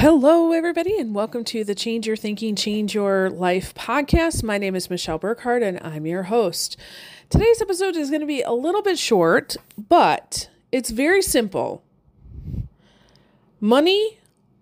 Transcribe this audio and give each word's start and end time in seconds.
Hello, 0.00 0.52
everybody, 0.52 0.98
and 0.98 1.14
welcome 1.14 1.44
to 1.44 1.62
the 1.62 1.74
Change 1.74 2.06
Your 2.06 2.16
Thinking, 2.16 2.56
Change 2.56 2.94
Your 2.94 3.28
Life 3.28 3.74
podcast. 3.74 4.42
My 4.42 4.56
name 4.56 4.74
is 4.74 4.88
Michelle 4.88 5.18
Burkhard, 5.18 5.62
and 5.62 5.78
I'm 5.82 6.06
your 6.06 6.22
host. 6.22 6.78
Today's 7.28 7.60
episode 7.60 7.96
is 7.96 8.08
going 8.08 8.22
to 8.22 8.26
be 8.26 8.40
a 8.40 8.52
little 8.52 8.80
bit 8.80 8.98
short, 8.98 9.58
but 9.76 10.48
it's 10.72 10.88
very 10.88 11.20
simple. 11.20 11.84
Money 13.60 14.18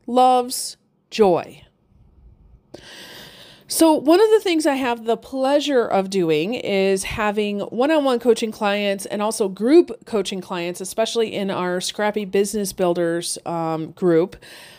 loves 0.08 0.76
joy. 1.08 1.62
So, 3.70 3.92
one 3.92 4.18
of 4.18 4.30
the 4.30 4.40
things 4.40 4.64
I 4.64 4.76
have 4.76 5.04
the 5.04 5.18
pleasure 5.18 5.84
of 5.84 6.08
doing 6.08 6.54
is 6.54 7.04
having 7.04 7.60
one 7.60 7.90
on 7.90 8.02
one 8.02 8.18
coaching 8.18 8.50
clients 8.50 9.04
and 9.04 9.20
also 9.20 9.46
group 9.46 10.06
coaching 10.06 10.40
clients, 10.40 10.80
especially 10.80 11.34
in 11.34 11.50
our 11.50 11.78
Scrappy 11.82 12.24
Business 12.24 12.72
Builders 12.72 13.36
um, 13.44 13.90
group 13.90 14.36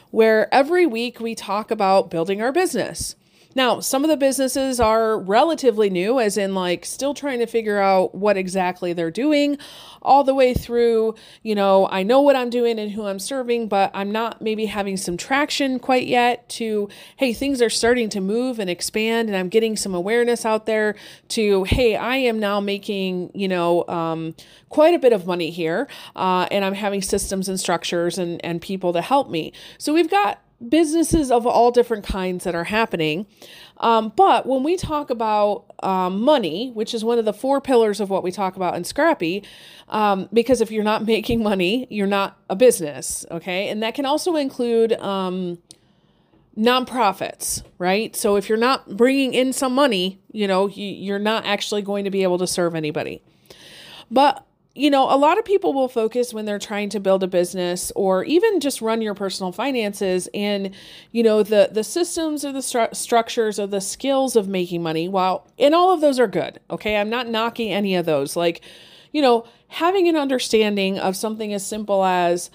where 0.10 0.52
every 0.52 0.88
week 0.88 1.20
we 1.20 1.36
talk 1.36 1.70
about 1.70 2.10
building 2.10 2.42
our 2.42 2.52
business. 2.52 3.16
Now, 3.56 3.80
some 3.80 4.04
of 4.04 4.10
the 4.10 4.18
businesses 4.18 4.80
are 4.80 5.18
relatively 5.18 5.90
new, 5.90 6.20
as 6.20 6.38
in 6.38 6.54
like 6.54 6.86
still 6.86 7.16
trying 7.16 7.40
to 7.40 7.48
figure 7.48 7.80
out 7.80 8.14
what 8.14 8.38
exactly 8.38 8.94
they're 8.94 9.10
doing, 9.10 9.58
all 10.02 10.24
the 10.24 10.36
way 10.36 10.54
through, 10.54 11.16
you 11.42 11.56
know, 11.56 11.88
I 11.90 12.04
know 12.04 12.22
what 12.22 12.36
I'm 12.36 12.50
doing 12.50 12.78
and 12.78 12.92
who 12.92 13.08
I'm 13.08 13.20
serving, 13.20 13.68
but 13.68 13.92
I'm 13.94 14.12
not 14.12 14.42
maybe 14.42 14.68
having 14.68 14.98
some 14.98 15.18
traction 15.18 15.80
quite 15.80 16.06
yet 16.06 16.48
to, 16.50 16.90
hey, 17.18 17.34
things 17.34 17.62
are 17.62 17.70
starting 17.70 18.08
to 18.10 18.22
move 18.22 18.60
and 18.60 18.70
expand 18.70 19.30
and 19.30 19.38
I'm 19.38 19.50
getting 19.50 19.76
some 19.76 19.96
awareness 19.96 20.46
out 20.46 20.68
there 20.68 20.96
to, 21.30 21.64
hey, 21.64 21.96
I 21.96 22.18
am 22.18 22.40
now 22.40 22.60
making, 22.60 23.32
you 23.34 23.48
know, 23.48 23.86
um, 23.88 24.36
quite 24.70 24.94
a 24.94 25.00
bit 25.00 25.12
of 25.12 25.26
money 25.26 25.50
here 25.50 25.88
uh, 26.16 26.48
and 26.52 26.64
I'm 26.64 26.76
having 26.76 27.02
systems 27.02 27.50
and 27.50 27.60
structures 27.60 28.18
and, 28.18 28.44
and 28.46 28.62
people 28.62 28.94
to 28.94 29.02
help 29.02 29.30
me. 29.30 29.54
So 29.80 29.94
we've 29.94 30.10
got 30.10 30.40
businesses 30.68 31.32
of 31.32 31.48
all 31.48 31.72
different 31.72 32.04
kinds 32.04 32.44
that 32.44 32.56
are 32.56 32.66
happening. 32.66 33.26
Um, 33.78 34.12
but 34.16 34.46
when 34.46 34.64
we 34.64 34.76
talk 34.76 35.10
about 35.10 35.66
um, 35.82 36.22
money, 36.22 36.72
which 36.74 36.94
is 36.94 37.04
one 37.04 37.18
of 37.18 37.26
the 37.26 37.34
four 37.34 37.62
pillars 37.62 38.00
of 38.00 38.10
what 38.10 38.24
we 38.24 38.32
talk 38.32 38.56
about 38.56 38.76
in 38.76 38.84
Scrappy, 38.84 39.44
um, 39.88 40.28
because 40.34 40.60
if 40.60 40.72
you're 40.72 40.84
not 40.84 41.06
making 41.06 41.42
money, 41.42 41.88
you're 41.90 42.08
not 42.08 42.38
a 42.50 42.56
business, 42.56 43.26
okay? 43.32 43.70
And 43.70 43.82
that 43.84 43.96
can 43.96 44.06
also 44.06 44.36
include 44.36 44.94
um, 44.94 45.60
nonprofits, 46.58 47.64
right? 47.78 48.16
So 48.16 48.36
if 48.36 48.50
you're 48.50 48.58
not 48.58 48.98
bringing 48.98 49.34
in 49.34 49.54
some 49.54 49.74
money, 49.74 50.20
you 50.32 50.48
know, 50.48 50.68
you, 50.68 50.86
you're 50.86 51.20
not 51.20 51.46
actually 51.46 51.82
going 51.82 52.04
to 52.04 52.12
be 52.12 52.24
able 52.24 52.38
to 52.40 52.48
serve 52.48 52.76
anybody. 52.76 53.24
But 54.12 54.46
you 54.76 54.90
know, 54.90 55.14
a 55.14 55.18
lot 55.18 55.38
of 55.38 55.46
people 55.46 55.74
will 55.74 55.88
focus 55.88 56.34
when 56.34 56.46
they're 56.46 56.60
trying 56.60 56.90
to 56.90 57.00
build 57.00 57.24
a 57.24 57.28
business 57.28 57.92
or 57.96 58.24
even 58.24 58.60
just 58.60 58.82
run 58.82 59.02
your 59.02 59.16
personal 59.16 59.52
finances 59.52 60.30
and, 60.34 60.74
you 61.12 61.24
know, 61.24 61.42
the 61.44 61.70
the 61.72 61.84
systems 61.84 62.46
or 62.46 62.52
the 62.52 62.60
stru- 62.60 62.96
structures 62.96 63.60
or 63.60 63.68
the 63.68 63.82
skills 63.82 64.36
of 64.36 64.48
making 64.48 64.84
money. 64.84 65.10
While 65.10 65.48
and 65.58 65.74
all 65.74 65.92
of 65.92 66.02
those 66.02 66.20
are 66.20 66.28
good, 66.28 66.60
okay? 66.70 66.98
I'm 66.98 67.10
not 67.10 67.28
knocking 67.28 67.72
any 67.72 67.96
of 67.96 68.06
those. 68.06 68.36
Like, 68.36 68.62
you 69.12 69.22
know, 69.22 69.46
having 69.70 70.08
an 70.08 70.16
understanding 70.16 71.00
of 71.00 71.16
something 71.16 71.52
as 71.54 71.66
simple 71.66 72.06
as 72.06 72.52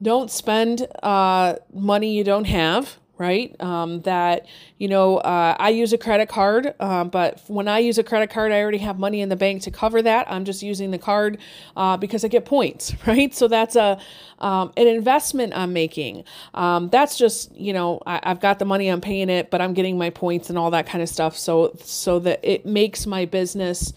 don't 0.00 0.30
spend 0.30 0.86
uh, 1.02 1.56
money 1.72 2.16
you 2.16 2.22
don't 2.22 2.44
have, 2.44 2.98
right? 3.18 3.58
Um, 3.60 4.02
that, 4.02 4.46
you 4.78 4.88
know, 4.88 5.18
uh, 5.18 5.56
I 5.58 5.70
use 5.70 5.92
a 5.92 5.98
credit 5.98 6.28
card, 6.28 6.74
uh, 6.80 7.04
but 7.04 7.42
when 7.46 7.68
I 7.68 7.78
use 7.78 7.98
a 7.98 8.02
credit 8.04 8.30
card, 8.30 8.52
I 8.52 8.60
already 8.60 8.78
have 8.78 8.98
money 8.98 9.20
in 9.20 9.28
the 9.28 9.36
bank 9.36 9.62
to 9.62 9.70
cover 9.70 10.02
that. 10.02 10.30
I'm 10.30 10.44
just 10.44 10.62
using 10.62 10.90
the 10.90 10.98
card 10.98 11.38
uh, 11.76 11.96
because 11.96 12.24
I 12.24 12.28
get 12.28 12.44
points, 12.44 12.92
right? 13.06 13.34
So 13.34 13.48
that's 13.48 13.76
a 13.76 13.98
um, 14.38 14.72
an 14.76 14.86
investment 14.86 15.56
I'm 15.56 15.72
making. 15.72 16.24
Um, 16.54 16.88
that's 16.90 17.16
just, 17.16 17.54
you 17.56 17.72
know, 17.72 18.02
I, 18.06 18.20
I've 18.22 18.40
got 18.40 18.58
the 18.58 18.66
money, 18.66 18.88
I'm 18.88 19.00
paying 19.00 19.30
it, 19.30 19.50
but 19.50 19.62
I'm 19.62 19.72
getting 19.72 19.96
my 19.96 20.10
points 20.10 20.50
and 20.50 20.58
all 20.58 20.70
that 20.72 20.86
kind 20.86 21.02
of 21.02 21.08
stuff. 21.08 21.38
So 21.38 21.76
so 21.82 22.18
that 22.20 22.40
it 22.42 22.66
makes 22.66 23.06
my 23.06 23.24
business 23.24 23.92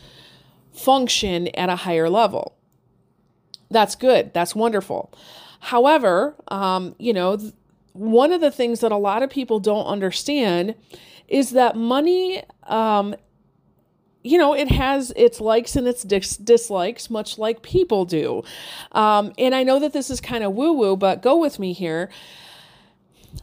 function 0.71 1.49
at 1.49 1.69
a 1.69 1.75
higher 1.75 2.09
level. 2.09 2.55
That's 3.69 3.95
good. 3.95 4.33
That's 4.33 4.55
wonderful. 4.55 5.13
However, 5.59 6.35
um, 6.47 6.95
you 6.97 7.13
know, 7.13 7.37
th- 7.37 7.53
one 7.93 8.31
of 8.31 8.41
the 8.41 8.51
things 8.51 8.79
that 8.81 8.91
a 8.91 8.97
lot 8.97 9.23
of 9.23 9.29
people 9.29 9.59
don't 9.59 9.85
understand 9.85 10.75
is 11.27 11.51
that 11.51 11.75
money 11.75 12.43
um, 12.63 13.15
you 14.23 14.37
know, 14.37 14.53
it 14.53 14.69
has 14.69 15.13
its 15.15 15.39
likes 15.39 15.75
and 15.75 15.87
its 15.87 16.03
dis- 16.03 16.37
dislikes, 16.37 17.09
much 17.09 17.37
like 17.37 17.61
people 17.61 18.05
do. 18.05 18.43
Um, 18.91 19.33
and 19.37 19.55
I 19.55 19.63
know 19.63 19.79
that 19.79 19.93
this 19.93 20.09
is 20.09 20.19
kind 20.19 20.43
of 20.43 20.53
woo 20.53 20.73
woo, 20.73 20.97
but 20.97 21.21
go 21.21 21.37
with 21.37 21.57
me 21.57 21.73
here. 21.73 22.09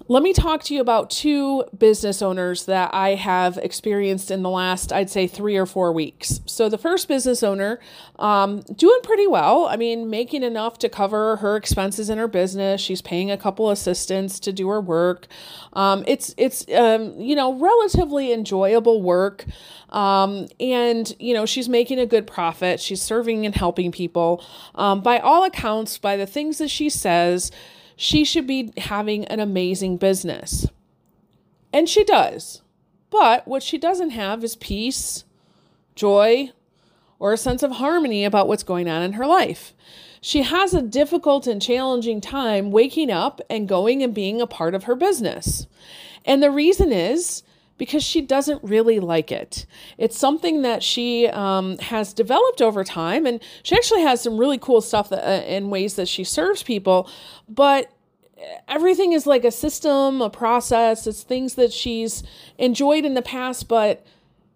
Let 0.08 0.22
me 0.22 0.32
talk 0.32 0.62
to 0.64 0.74
you 0.74 0.80
about 0.80 1.10
two 1.10 1.64
business 1.76 2.22
owners 2.22 2.66
that 2.66 2.94
I 2.94 3.16
have 3.16 3.56
experienced 3.58 4.30
in 4.30 4.42
the 4.42 4.50
last, 4.50 4.92
I'd 4.92 5.10
say, 5.10 5.26
three 5.26 5.56
or 5.56 5.66
four 5.66 5.92
weeks. 5.92 6.40
So, 6.46 6.68
the 6.68 6.78
first 6.78 7.08
business 7.08 7.42
owner, 7.42 7.80
um, 8.18 8.60
doing 8.60 9.00
pretty 9.02 9.26
well. 9.26 9.66
I 9.66 9.76
mean, 9.76 10.08
making 10.08 10.44
enough 10.44 10.78
to 10.78 10.88
cover 10.88 11.36
her 11.36 11.56
expenses 11.56 12.08
in 12.08 12.18
her 12.18 12.28
business. 12.28 12.80
She's 12.80 13.02
paying 13.02 13.32
a 13.32 13.36
couple 13.36 13.68
assistants 13.70 14.38
to 14.40 14.52
do 14.52 14.68
her 14.68 14.80
work. 14.80 15.26
Um, 15.72 16.04
it's 16.06 16.34
it's 16.36 16.64
um, 16.72 17.18
you 17.20 17.34
know 17.34 17.54
relatively 17.54 18.32
enjoyable 18.32 19.02
work, 19.02 19.44
um, 19.90 20.46
and 20.60 21.14
you 21.18 21.34
know 21.34 21.46
she's 21.46 21.68
making 21.68 21.98
a 21.98 22.06
good 22.06 22.28
profit. 22.28 22.80
She's 22.80 23.02
serving 23.02 23.44
and 23.44 23.54
helping 23.56 23.90
people. 23.90 24.44
Um, 24.76 25.00
by 25.00 25.18
all 25.18 25.42
accounts, 25.42 25.98
by 25.98 26.16
the 26.16 26.26
things 26.26 26.58
that 26.58 26.68
she 26.70 26.88
says 26.90 27.50
she 27.96 28.24
should 28.24 28.46
be 28.46 28.72
having 28.76 29.24
an 29.24 29.40
amazing 29.40 29.96
business. 29.96 30.68
And 31.72 31.88
she 31.88 32.04
does. 32.04 32.62
But 33.10 33.48
what 33.48 33.62
she 33.62 33.78
doesn't 33.78 34.10
have 34.10 34.44
is 34.44 34.56
peace, 34.56 35.24
joy, 35.94 36.52
or 37.18 37.32
a 37.32 37.38
sense 37.38 37.62
of 37.62 37.72
harmony 37.72 38.24
about 38.24 38.46
what's 38.46 38.62
going 38.62 38.88
on 38.88 39.02
in 39.02 39.14
her 39.14 39.26
life. 39.26 39.72
She 40.20 40.42
has 40.42 40.74
a 40.74 40.82
difficult 40.82 41.46
and 41.46 41.62
challenging 41.62 42.20
time 42.20 42.70
waking 42.70 43.10
up 43.10 43.40
and 43.48 43.68
going 43.68 44.02
and 44.02 44.14
being 44.14 44.40
a 44.40 44.46
part 44.46 44.74
of 44.74 44.84
her 44.84 44.94
business. 44.94 45.66
And 46.24 46.42
the 46.42 46.50
reason 46.50 46.92
is 46.92 47.42
because 47.78 48.02
she 48.02 48.20
doesn't 48.20 48.62
really 48.64 49.00
like 49.00 49.30
it. 49.30 49.66
It's 49.98 50.18
something 50.18 50.62
that 50.62 50.82
she 50.82 51.28
um, 51.28 51.78
has 51.78 52.12
developed 52.12 52.62
over 52.62 52.84
time, 52.84 53.26
and 53.26 53.40
she 53.62 53.76
actually 53.76 54.02
has 54.02 54.22
some 54.22 54.38
really 54.38 54.58
cool 54.58 54.80
stuff 54.80 55.08
that, 55.10 55.26
uh, 55.26 55.44
in 55.44 55.70
ways 55.70 55.96
that 55.96 56.08
she 56.08 56.24
serves 56.24 56.62
people, 56.62 57.10
but 57.48 57.90
everything 58.68 59.12
is 59.12 59.26
like 59.26 59.44
a 59.44 59.50
system, 59.50 60.20
a 60.20 60.30
process. 60.30 61.06
It's 61.06 61.22
things 61.22 61.54
that 61.54 61.72
she's 61.72 62.22
enjoyed 62.58 63.04
in 63.04 63.14
the 63.14 63.22
past, 63.22 63.68
but 63.68 64.04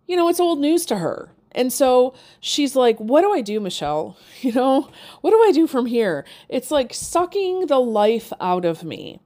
you 0.07 0.17
know, 0.17 0.29
it's 0.29 0.41
old 0.41 0.59
news 0.59 0.85
to 0.87 0.99
her. 0.99 1.31
And 1.53 1.73
so 1.73 2.15
she's 2.41 2.77
like, 2.77 2.99
What 2.99 3.23
do 3.23 3.33
I 3.33 3.41
do, 3.41 3.61
Michelle? 3.61 4.17
You 4.41 4.53
know, 4.53 4.89
what 5.21 5.33
do 5.33 5.43
I 5.43 5.53
do 5.53 5.67
from 5.67 5.85
here? 5.85 6.25
It's 6.49 6.71
like 6.71 6.95
sucking 6.95 7.67
the 7.67 7.79
life 7.79 8.33
out 8.41 8.65
of 8.65 8.83
me. 8.83 9.21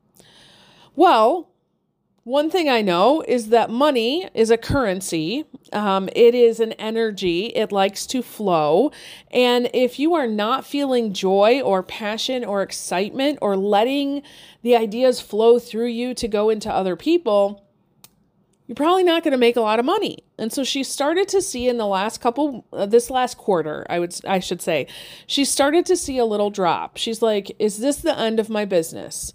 Well, 0.96 1.50
one 2.24 2.48
thing 2.50 2.70
I 2.70 2.80
know 2.80 3.22
is 3.28 3.50
that 3.50 3.68
money 3.68 4.28
is 4.32 4.50
a 4.50 4.56
currency. 4.56 5.44
Um, 5.74 6.08
it 6.16 6.34
is 6.34 6.58
an 6.58 6.72
energy. 6.72 7.46
It 7.48 7.70
likes 7.70 8.06
to 8.06 8.22
flow. 8.22 8.92
And 9.30 9.68
if 9.74 9.98
you 9.98 10.14
are 10.14 10.26
not 10.26 10.64
feeling 10.64 11.12
joy 11.12 11.60
or 11.60 11.82
passion 11.82 12.42
or 12.42 12.62
excitement 12.62 13.38
or 13.42 13.58
letting 13.58 14.22
the 14.62 14.74
ideas 14.74 15.20
flow 15.20 15.58
through 15.58 15.88
you 15.88 16.14
to 16.14 16.26
go 16.26 16.48
into 16.48 16.72
other 16.72 16.96
people, 16.96 17.62
you're 18.66 18.74
probably 18.74 19.04
not 19.04 19.22
going 19.22 19.32
to 19.32 19.38
make 19.38 19.56
a 19.56 19.60
lot 19.60 19.78
of 19.78 19.84
money. 19.84 20.24
And 20.38 20.50
so 20.50 20.64
she 20.64 20.82
started 20.82 21.28
to 21.28 21.42
see 21.42 21.68
in 21.68 21.76
the 21.76 21.86
last 21.86 22.22
couple 22.22 22.64
uh, 22.72 22.86
this 22.86 23.10
last 23.10 23.36
quarter, 23.36 23.86
I 23.90 23.98
would 23.98 24.18
I 24.26 24.38
should 24.38 24.62
say, 24.62 24.86
she 25.26 25.44
started 25.44 25.84
to 25.86 25.96
see 25.96 26.16
a 26.16 26.24
little 26.24 26.48
drop. 26.48 26.96
She's 26.96 27.20
like, 27.20 27.54
"Is 27.58 27.78
this 27.78 27.98
the 27.98 28.18
end 28.18 28.40
of 28.40 28.48
my 28.48 28.64
business?" 28.64 29.34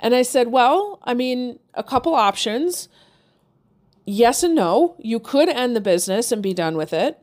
And 0.00 0.14
I 0.14 0.22
said, 0.22 0.48
Well, 0.48 1.00
I 1.02 1.14
mean, 1.14 1.58
a 1.74 1.82
couple 1.82 2.14
options. 2.14 2.88
Yes 4.04 4.42
and 4.42 4.54
no. 4.54 4.96
You 4.98 5.18
could 5.18 5.48
end 5.48 5.74
the 5.74 5.80
business 5.80 6.30
and 6.30 6.42
be 6.42 6.54
done 6.54 6.76
with 6.76 6.92
it. 6.92 7.20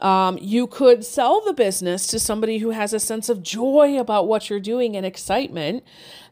Um, 0.00 0.38
you 0.40 0.66
could 0.66 1.04
sell 1.04 1.42
the 1.44 1.52
business 1.52 2.06
to 2.06 2.18
somebody 2.18 2.58
who 2.58 2.70
has 2.70 2.94
a 2.94 3.00
sense 3.00 3.28
of 3.28 3.42
joy 3.42 3.98
about 3.98 4.26
what 4.26 4.48
you're 4.48 4.60
doing 4.60 4.96
and 4.96 5.04
excitement. 5.04 5.84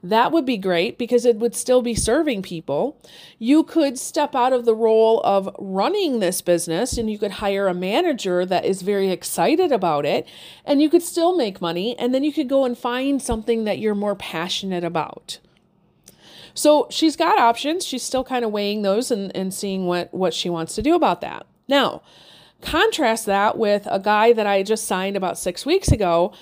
That 0.02 0.32
would 0.32 0.46
be 0.46 0.56
great 0.56 0.96
because 0.96 1.26
it 1.26 1.36
would 1.36 1.54
still 1.54 1.82
be 1.82 1.94
serving 1.94 2.42
people. 2.42 2.98
You 3.38 3.64
could 3.64 3.98
step 3.98 4.34
out 4.34 4.54
of 4.54 4.64
the 4.64 4.74
role 4.74 5.20
of 5.20 5.54
running 5.58 6.20
this 6.20 6.40
business 6.40 6.96
and 6.96 7.10
you 7.10 7.18
could 7.18 7.32
hire 7.32 7.68
a 7.68 7.74
manager 7.74 8.46
that 8.46 8.64
is 8.64 8.80
very 8.80 9.10
excited 9.10 9.70
about 9.70 10.06
it 10.06 10.26
and 10.64 10.80
you 10.80 10.88
could 10.88 11.02
still 11.02 11.36
make 11.36 11.60
money. 11.60 11.98
And 11.98 12.14
then 12.14 12.24
you 12.24 12.32
could 12.32 12.48
go 12.48 12.64
and 12.64 12.78
find 12.78 13.20
something 13.20 13.64
that 13.64 13.78
you're 13.78 13.94
more 13.94 14.14
passionate 14.14 14.84
about. 14.84 15.40
So 16.58 16.88
she's 16.90 17.14
got 17.14 17.38
options. 17.38 17.86
She's 17.86 18.02
still 18.02 18.24
kind 18.24 18.44
of 18.44 18.50
weighing 18.50 18.82
those 18.82 19.12
and, 19.12 19.30
and 19.36 19.54
seeing 19.54 19.86
what, 19.86 20.12
what 20.12 20.34
she 20.34 20.50
wants 20.50 20.74
to 20.74 20.82
do 20.82 20.96
about 20.96 21.20
that. 21.20 21.46
Now, 21.68 22.02
contrast 22.60 23.26
that 23.26 23.56
with 23.56 23.86
a 23.88 24.00
guy 24.00 24.32
that 24.32 24.44
I 24.44 24.64
just 24.64 24.84
signed 24.84 25.16
about 25.16 25.38
six 25.38 25.64
weeks 25.64 25.92
ago. 25.92 26.32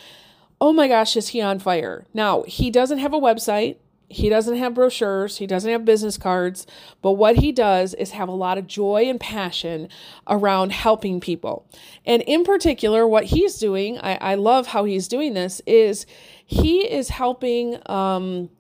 Oh 0.59 0.73
my 0.73 0.89
gosh, 0.89 1.19
is 1.19 1.29
he 1.29 1.43
on 1.43 1.59
fire? 1.59 2.07
Now, 2.15 2.45
he 2.45 2.71
doesn't 2.71 2.97
have 2.97 3.13
a 3.13 3.21
website. 3.21 3.77
he 4.09 4.29
doesn't 4.29 4.57
have 4.57 4.75
brochures, 4.75 5.39
he 5.39 5.47
doesn't 5.47 5.71
have 5.71 5.85
business 5.85 6.17
cards, 6.17 6.67
but 7.03 7.13
what 7.13 7.37
he 7.37 7.51
does 7.51 7.93
is 7.95 8.13
have 8.13 8.29
a 8.29 8.33
lot 8.33 8.59
of 8.59 8.67
joy 8.67 9.05
and 9.07 9.19
passion 9.19 9.89
around 10.29 10.73
helping 10.73 11.21
people. 11.21 11.67
And 12.05 12.23
in 12.23 12.45
particular, 12.45 13.07
what 13.07 13.25
he's 13.25 13.59
doing, 13.59 13.99
I, 13.99 14.15
I 14.17 14.35
love 14.37 14.69
how 14.69 14.85
he's 14.85 15.09
doing 15.09 15.35
this, 15.35 15.61
is 15.67 16.07
he 16.45 16.91
is 16.91 17.09
helping. 17.09 17.79
Um, 17.87 18.51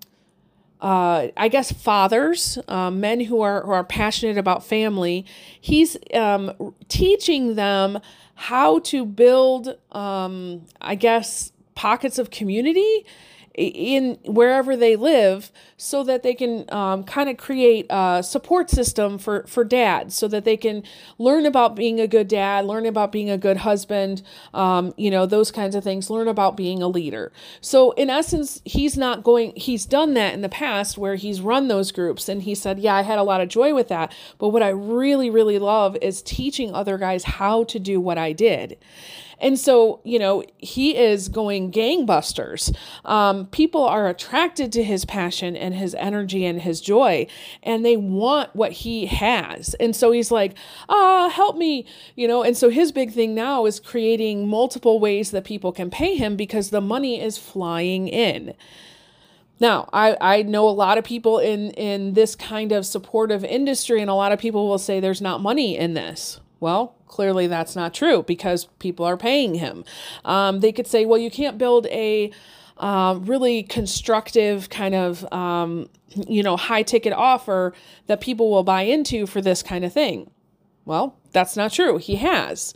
uh, 0.81 1.28
I 1.37 1.49
guess 1.49 1.73
fathers, 1.73 2.58
um, 2.69 3.00
men 3.00 3.20
who 3.20 3.40
are 3.40 3.62
who 3.62 3.70
are 3.70 3.84
passionate 3.84 4.38
about 4.38 4.64
family. 4.64 5.25
He's 5.61 5.96
um, 6.12 6.75
teaching 6.88 7.55
them 7.55 8.00
how 8.34 8.81
to 8.81 9.06
build, 9.06 9.76
um, 9.93 10.67
I 10.81 10.94
guess, 10.94 11.52
pockets 11.75 12.19
of 12.19 12.31
community 12.31 13.06
in 13.56 14.18
wherever 14.24 14.76
they 14.76 14.96
live 14.96 15.50
so 15.78 16.04
that 16.04 16.22
they 16.22 16.34
can 16.34 16.64
um, 16.70 17.04
kind 17.04 17.28
of 17.28 17.38
create 17.38 17.86
a 17.88 18.22
support 18.22 18.68
system 18.68 19.18
for, 19.18 19.46
for 19.46 19.64
dads 19.64 20.14
so 20.14 20.28
that 20.28 20.44
they 20.44 20.56
can 20.56 20.82
learn 21.18 21.46
about 21.46 21.74
being 21.74 21.98
a 21.98 22.06
good 22.06 22.28
dad 22.28 22.66
learn 22.66 22.84
about 22.84 23.10
being 23.10 23.30
a 23.30 23.38
good 23.38 23.58
husband 23.58 24.22
um, 24.52 24.92
you 24.96 25.10
know 25.10 25.24
those 25.24 25.50
kinds 25.50 25.74
of 25.74 25.82
things 25.82 26.10
learn 26.10 26.28
about 26.28 26.56
being 26.56 26.82
a 26.82 26.88
leader 26.88 27.32
so 27.60 27.92
in 27.92 28.10
essence 28.10 28.60
he's 28.64 28.96
not 28.96 29.22
going 29.22 29.54
he's 29.56 29.86
done 29.86 30.12
that 30.14 30.34
in 30.34 30.42
the 30.42 30.48
past 30.48 30.98
where 30.98 31.14
he's 31.14 31.40
run 31.40 31.68
those 31.68 31.90
groups 31.90 32.28
and 32.28 32.42
he 32.42 32.54
said 32.54 32.78
yeah 32.78 32.94
i 32.94 33.02
had 33.02 33.18
a 33.18 33.22
lot 33.22 33.40
of 33.40 33.48
joy 33.48 33.74
with 33.74 33.88
that 33.88 34.14
but 34.38 34.50
what 34.50 34.62
i 34.62 34.68
really 34.68 35.30
really 35.30 35.58
love 35.58 35.96
is 36.02 36.20
teaching 36.20 36.74
other 36.74 36.98
guys 36.98 37.24
how 37.24 37.64
to 37.64 37.78
do 37.78 38.00
what 38.00 38.18
i 38.18 38.32
did 38.32 38.76
and 39.38 39.58
so, 39.58 40.00
you 40.04 40.18
know, 40.18 40.44
he 40.58 40.96
is 40.96 41.28
going 41.28 41.70
gangbusters. 41.70 42.74
Um, 43.04 43.45
people 43.50 43.84
are 43.84 44.08
attracted 44.08 44.72
to 44.72 44.82
his 44.82 45.04
passion 45.04 45.56
and 45.56 45.75
his 45.75 45.94
energy 45.96 46.44
and 46.44 46.62
his 46.62 46.81
joy, 46.81 47.26
and 47.62 47.84
they 47.84 47.96
want 47.96 48.54
what 48.54 48.72
he 48.72 49.06
has. 49.06 49.75
And 49.75 49.94
so 49.94 50.12
he's 50.12 50.31
like, 50.31 50.56
ah, 50.88 51.28
help 51.28 51.56
me, 51.56 51.87
you 52.14 52.28
know. 52.28 52.43
And 52.43 52.56
so 52.56 52.69
his 52.69 52.93
big 52.93 53.12
thing 53.12 53.34
now 53.34 53.66
is 53.66 53.81
creating 53.81 54.48
multiple 54.48 55.00
ways 55.00 55.31
that 55.31 55.44
people 55.44 55.72
can 55.72 55.90
pay 55.90 56.16
him 56.16 56.37
because 56.37 56.70
the 56.70 56.81
money 56.81 57.20
is 57.20 57.38
flying 57.38 58.08
in. 58.08 58.54
Now, 59.58 59.88
I, 59.92 60.16
I 60.20 60.42
know 60.42 60.69
a 60.69 60.70
lot 60.70 60.99
of 60.99 61.04
people 61.04 61.38
in, 61.38 61.70
in 61.72 62.12
this 62.12 62.34
kind 62.37 62.72
of 62.72 62.84
supportive 62.84 63.44
industry, 63.44 64.00
and 64.00 64.10
a 64.10 64.14
lot 64.14 64.32
of 64.32 64.38
people 64.38 64.69
will 64.69 64.78
say 64.78 65.00
there's 65.00 65.22
not 65.22 65.40
money 65.40 65.78
in 65.78 65.94
this. 65.94 66.40
Well, 66.60 66.94
clearly 67.06 67.46
that's 67.46 67.76
not 67.76 67.94
true 67.94 68.22
because 68.22 68.66
people 68.78 69.04
are 69.04 69.16
paying 69.16 69.54
him. 69.54 69.84
Um, 70.25 70.60
they 70.60 70.72
could 70.72 70.87
say, 70.87 71.06
well, 71.06 71.19
you 71.19 71.31
can't 71.31 71.58
build 71.58 71.87
a 71.87 72.31
uh, 72.78 73.19
really 73.23 73.62
constructive 73.62 74.69
kind 74.70 74.94
of 74.94 75.31
um, 75.32 75.88
you 76.28 76.43
know 76.43 76.56
high 76.56 76.82
ticket 76.82 77.12
offer 77.12 77.73
that 78.06 78.20
people 78.20 78.50
will 78.50 78.62
buy 78.64 78.82
into 78.82 79.26
for 79.26 79.40
this 79.40 79.62
kind 79.62 79.84
of 79.84 79.93
thing. 79.93 80.31
Well, 80.84 81.19
that's 81.32 81.56
not 81.56 81.73
true. 81.73 81.99
He 81.99 82.17
has. 82.17 82.73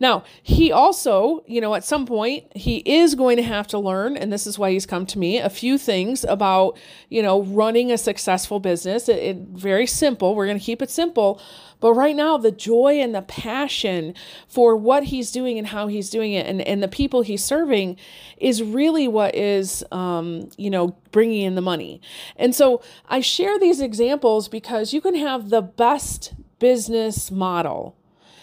Now, 0.00 0.24
he 0.42 0.72
also, 0.72 1.42
you 1.46 1.60
know, 1.60 1.74
at 1.74 1.84
some 1.84 2.06
point, 2.06 2.44
he 2.56 2.78
is 2.78 3.14
going 3.14 3.36
to 3.36 3.42
have 3.42 3.66
to 3.68 3.78
learn, 3.78 4.16
and 4.16 4.32
this 4.32 4.46
is 4.46 4.58
why 4.58 4.70
he's 4.72 4.86
come 4.86 5.06
to 5.06 5.18
me, 5.18 5.38
a 5.38 5.50
few 5.50 5.78
things 5.78 6.24
about, 6.24 6.78
you 7.08 7.22
know, 7.22 7.42
running 7.42 7.92
a 7.92 7.98
successful 7.98 8.60
business. 8.60 9.08
It, 9.08 9.18
it 9.18 9.36
very 9.52 9.86
simple. 9.86 10.34
We're 10.34 10.46
going 10.46 10.58
to 10.58 10.64
keep 10.64 10.82
it 10.82 10.90
simple. 10.90 11.40
But 11.80 11.94
right 11.94 12.14
now, 12.14 12.36
the 12.36 12.52
joy 12.52 13.00
and 13.00 13.12
the 13.12 13.22
passion 13.22 14.14
for 14.46 14.76
what 14.76 15.04
he's 15.04 15.32
doing 15.32 15.58
and 15.58 15.66
how 15.66 15.88
he's 15.88 16.10
doing 16.10 16.32
it 16.32 16.46
and, 16.46 16.62
and 16.62 16.80
the 16.80 16.88
people 16.88 17.22
he's 17.22 17.44
serving 17.44 17.96
is 18.36 18.62
really 18.62 19.08
what 19.08 19.34
is, 19.34 19.84
um, 19.90 20.48
you 20.56 20.70
know, 20.70 20.96
bringing 21.10 21.42
in 21.42 21.56
the 21.56 21.60
money. 21.60 22.00
And 22.36 22.54
so 22.54 22.82
I 23.08 23.20
share 23.20 23.58
these 23.58 23.80
examples 23.80 24.48
because 24.48 24.92
you 24.92 25.00
can 25.00 25.16
have 25.16 25.50
the 25.50 25.60
best 25.60 26.34
business 26.60 27.32
model 27.32 27.96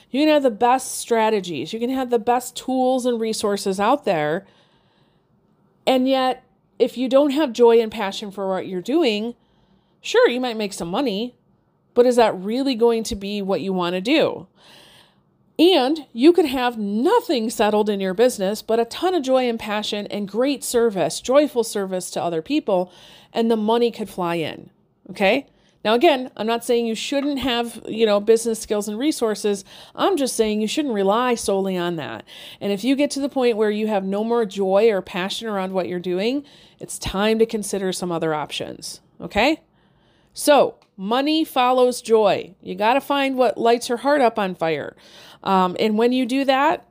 you 0.10 0.22
can 0.22 0.30
have 0.30 0.44
the 0.44 0.52
best 0.52 0.98
strategies, 0.98 1.74
you 1.74 1.80
can 1.80 1.90
have 1.90 2.10
the 2.10 2.20
best 2.20 2.56
tools 2.56 3.06
and 3.06 3.20
resources 3.20 3.80
out 3.80 4.06
there. 4.06 4.46
And 5.86 6.08
yet, 6.08 6.44
if 6.78 6.98
you 6.98 7.10
don't 7.10 7.32
have 7.32 7.52
joy 7.54 7.80
and 7.80 7.92
passion 7.92 8.32
for 8.32 8.48
what 8.48 8.68
you're 8.68 8.82
doing, 8.82 9.36
sure, 10.02 10.30
you 10.30 10.40
might 10.40 10.58
make 10.58 10.74
some 10.74 10.88
money, 10.88 11.36
but 11.94 12.06
is 12.06 12.16
that 12.16 12.38
really 12.40 12.76
going 12.76 13.04
to 13.04 13.16
be 13.16 13.42
what 13.42 13.62
you 13.62 13.74
want 13.74 13.94
to 13.96 14.02
do? 14.02 14.48
And 15.60 16.06
you 16.14 16.32
could 16.32 16.46
have 16.46 16.78
nothing 16.78 17.50
settled 17.50 17.90
in 17.90 18.00
your 18.00 18.14
business, 18.14 18.62
but 18.62 18.80
a 18.80 18.86
ton 18.86 19.14
of 19.14 19.24
joy 19.24 19.50
and 19.50 19.60
passion 19.60 20.08
and 20.08 20.26
great 20.26 20.64
service, 20.64 21.20
joyful 21.20 21.66
service 21.66 22.10
to 22.12 22.24
other 22.24 22.42
people, 22.42 22.94
and 23.34 23.52
the 23.52 23.58
money 23.58 23.92
could 23.92 24.10
fly 24.10 24.36
in. 24.36 24.70
Okay? 25.10 25.48
Now, 25.84 25.94
again, 25.94 26.30
I'm 26.36 26.48
not 26.48 26.66
saying 26.66 26.88
you 26.88 26.96
shouldn't 26.96 27.40
have, 27.40 27.82
you 27.88 28.06
know, 28.06 28.20
business 28.20 28.60
skills 28.60 28.90
and 28.90 29.00
resources. 29.00 29.64
I'm 29.96 30.18
just 30.18 30.36
saying 30.36 30.60
you 30.60 30.68
shouldn't 30.68 30.94
rely 30.94 31.36
solely 31.36 31.78
on 31.78 31.96
that. 31.96 32.26
And 32.60 32.74
if 32.74 32.84
you 32.84 32.98
get 32.98 33.12
to 33.12 33.22
the 33.22 33.30
point 33.30 33.56
where 33.56 33.72
you 33.72 33.88
have 33.88 34.04
no 34.04 34.24
more 34.24 34.46
joy 34.46 34.90
or 34.90 35.02
passion 35.02 35.48
around 35.48 35.72
what 35.72 35.88
you're 35.88 36.00
doing, 36.00 36.44
it's 36.80 37.00
time 37.00 37.40
to 37.40 37.46
consider 37.46 37.94
some 37.94 38.12
other 38.12 38.34
options. 38.34 39.00
Okay? 39.22 39.62
So, 40.34 40.76
money 40.98 41.46
follows 41.46 42.02
joy. 42.02 42.56
You 42.62 42.76
got 42.76 42.96
to 42.96 43.02
find 43.02 43.38
what 43.38 43.58
lights 43.58 43.88
your 43.88 44.00
heart 44.00 44.20
up 44.20 44.38
on 44.38 44.56
fire. 44.56 44.98
Um, 45.44 45.78
and 45.80 45.98
when 45.98 46.12
you 46.12 46.26
do 46.26 46.44
that, 46.44 46.86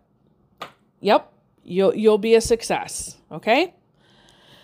yep, 1.00 1.30
you'll, 1.62 1.94
you'll 1.94 2.18
be 2.18 2.34
a 2.34 2.40
success. 2.40 3.18
Okay? 3.30 3.74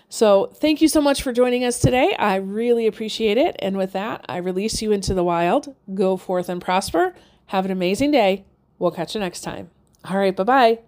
So, 0.07 0.51
thank 0.53 0.81
you 0.81 0.87
so 0.87 1.01
much 1.01 1.21
for 1.23 1.33
joining 1.33 1.63
us 1.63 1.79
today. 1.79 2.15
I 2.17 2.35
really 2.35 2.87
appreciate 2.87 3.37
it. 3.37 3.55
And 3.59 3.75
with 3.75 3.91
that, 3.93 4.23
I 4.29 4.37
release 4.37 4.81
you 4.81 4.91
into 4.91 5.13
the 5.13 5.23
wild. 5.23 5.75
Go 5.93 6.15
forth 6.15 6.47
and 6.47 6.61
prosper. 6.61 7.15
Have 7.47 7.65
an 7.65 7.71
amazing 7.71 8.11
day. 8.11 8.45
We'll 8.79 8.91
catch 8.91 9.15
you 9.15 9.21
next 9.21 9.41
time. 9.41 9.71
All 10.05 10.17
right, 10.17 10.35
bye 10.35 10.43
bye. 10.43 10.79